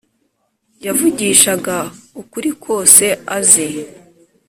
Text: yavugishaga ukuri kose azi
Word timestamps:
yavugishaga 0.85 1.77
ukuri 2.21 2.49
kose 2.63 3.05
azi 3.37 3.67